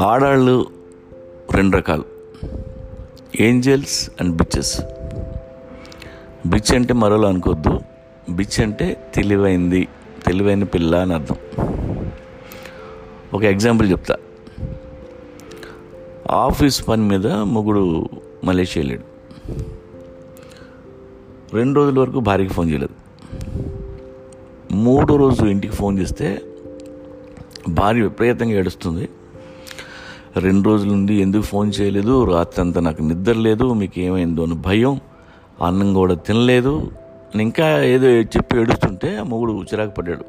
[0.00, 0.66] ఆడాళ్ళు
[1.50, 2.04] రెండు రకాలు.
[3.40, 4.80] Angels and bitches
[6.46, 7.80] bitch అంటే మరోలో అనుకోవద్దు.
[8.30, 9.88] బిచ్ అంటే తెలివైంది.
[10.26, 11.36] తెలివైన పిల్ల అని అర్థం.
[13.34, 14.16] ఒక ఎగ్జాంపుల్ చెప్తా.
[16.30, 18.08] ఆఫీస్ పని మీద మొగుడు
[18.44, 19.18] మలేషియా వెళ్ళాడు
[21.56, 23.07] రెండు రోజుల వరకు భార్యకి ఫోన్ చేయలేదు.
[24.78, 26.42] మూడో రోజు ఇంటికి ఫోన్ చేస్తే
[27.68, 29.08] భార్య విపరీతంగా ఏడుస్తుంది.
[30.36, 32.24] రెండు రోజుల నుండి ఎందుకు ఫోన్ చేయలేదు?
[32.24, 35.00] రాత్రి అంతా నాకు నిద్ర లేదు మీకు ఏమైందో అని భయం
[35.66, 36.90] అన్నం కూడా తినలేదు.
[37.34, 40.24] ఇంకా ఏదో చెప్పి ఏడుస్తుంటే ఆ మొగుడు చిరాకు పడ్డాడు.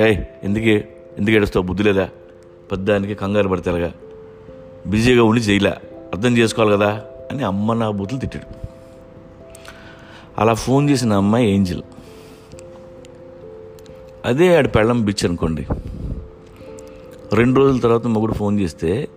[0.00, 0.96] ఏయ్ ఎందుకే?
[1.18, 1.66] ఎందుకు ఏడుస్తావు?
[1.66, 2.08] బుద్ధి లేదా?
[2.72, 3.92] పెద్దానికి కంగారు పడతారుగా
[4.86, 5.70] బిజీగా ఉండి చేయలే.
[6.12, 7.02] అర్థం చేసుకోవాలి కదా
[7.32, 8.68] అని అమ్మ నా బూతులు తిట్టాడు.
[10.38, 11.82] అలా ఫోన్ చేసిన అమ్మాయి ఏంజిల్.
[14.24, 15.66] అదే ఆడ పెళ్ళం బీచ్ అనుకోండి.
[17.32, 19.08] రెండు రోజుల తర్వాత మొగుడు ఫోన్ చేస్తే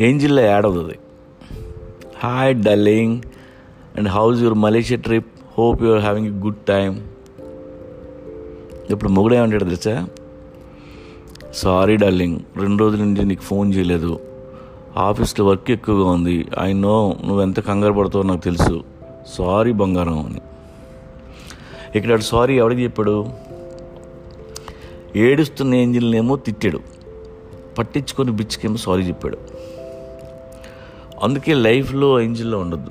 [0.00, 0.98] ఏంజిల్లో యాడ్ అవుతుంది
[2.24, 3.22] hi darling
[3.96, 5.26] and how's your Malaysia trip
[5.58, 7.04] hope your having a good time
[8.90, 10.08] ఇప్పుడు మొగుడు ఏమంటాడు తెలుసా?
[11.54, 14.20] సారీ డార్లింగ్ రెండు రోజుల నుంచి నీకు ఫోన్ చేయలేదు.
[14.96, 16.46] ఆఫీస్లో వర్క్ ఎక్కువగా ఉంది.
[16.60, 18.84] ఐ నో నువ్వు ఎంత కంగారు పడతావో నాకు తెలుసు.
[19.38, 20.40] సారీ బంగారం అని.
[21.98, 23.45] ఇక్కడ సారీ ఎవరికి చెప్పాడు?
[25.16, 26.80] ఏడుస్తున్న ఏంజిల్నేమో తిట్టాడు.
[27.78, 29.38] పట్టించుకొని బిచ్చుకేమో సారీ చెప్పాడు.
[31.22, 32.90] అందుకే లైఫ్లో ఏంజిల్లో ఉండద్దు.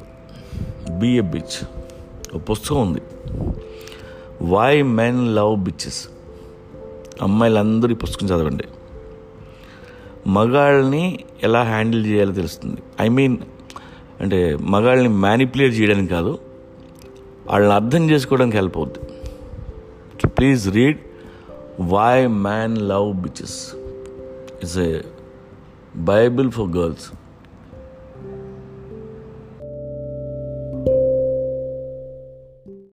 [1.00, 1.66] Be a bitch.
[2.36, 3.02] ఒక పుస్తకం ఉంది.
[4.42, 6.08] వై మెన్ లవ్ బిచ్చెస్
[7.22, 8.64] అమ్మాయిలందరూ ఈ పుస్తకం చదవండి.
[10.28, 12.78] మగాళ్ళని ఎలా హ్యాండిల్ చేయాలో తెలుస్తుంది.
[13.02, 13.38] ఐ మీన్
[14.22, 16.40] అంటే మగాళ్ళని మ్యానిపులేట్ చేయడానికి కాదు
[17.48, 19.00] వాళ్ళని అర్థం చేసుకోవడానికి హెల్ప్ అవుద్ది.
[20.28, 21.00] Please read
[21.78, 23.76] Why Man Love Bitches.
[24.62, 25.04] It's a
[25.94, 27.12] Bible for girls.